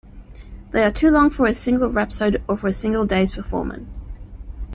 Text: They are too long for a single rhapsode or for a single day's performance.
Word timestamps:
They 0.71 0.83
are 0.83 0.89
too 0.91 1.11
long 1.11 1.29
for 1.29 1.45
a 1.45 1.53
single 1.53 1.87
rhapsode 1.91 2.41
or 2.49 2.57
for 2.57 2.65
a 2.65 2.73
single 2.73 3.05
day's 3.05 3.29
performance. 3.29 4.03